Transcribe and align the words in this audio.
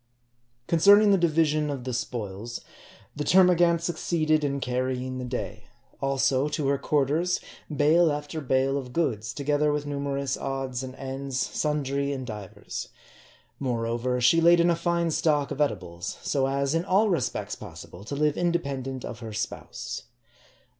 Concerning 0.65 1.11
the 1.11 1.15
division 1.19 1.69
of 1.69 1.83
the 1.83 1.93
spoils, 1.93 2.61
the 3.15 3.23
termagant 3.23 3.81
suc 3.83 3.97
ceeded 3.97 4.43
in 4.43 4.59
carrying 4.59 5.19
the 5.19 5.23
day; 5.25 5.65
also, 6.01 6.49
to 6.49 6.69
her 6.69 6.79
quarters, 6.79 7.39
bale 7.69 8.11
after 8.11 8.41
bale 8.41 8.79
of 8.79 8.93
goods, 8.93 9.31
together 9.31 9.71
with 9.71 9.85
numerous 9.85 10.35
odds 10.37 10.81
and 10.81 10.95
ends, 10.95 11.39
sundry 11.39 12.11
and 12.13 12.25
divers. 12.25 12.87
Moreover, 13.59 14.19
she 14.19 14.41
laid 14.41 14.59
in 14.59 14.71
a 14.71 14.75
fine 14.75 15.11
stock 15.11 15.51
of 15.51 15.61
edibles, 15.61 16.17
so 16.23 16.47
as, 16.47 16.73
in 16.73 16.83
all 16.83 17.07
respects 17.09 17.53
possible, 17.53 18.03
to 18.05 18.15
live 18.15 18.35
independent 18.37 19.05
of 19.05 19.19
her 19.19 19.33
spouse. 19.33 20.05